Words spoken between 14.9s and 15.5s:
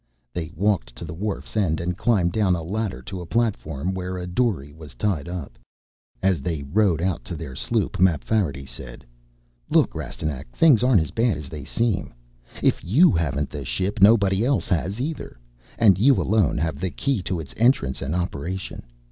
either.